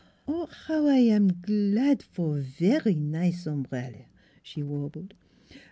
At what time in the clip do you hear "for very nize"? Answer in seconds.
2.01-3.45